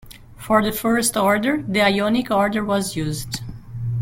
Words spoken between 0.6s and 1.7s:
the first order,